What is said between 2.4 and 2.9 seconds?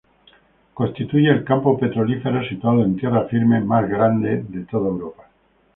situado